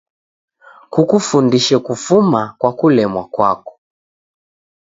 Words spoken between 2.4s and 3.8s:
kwa kulemwa kwako.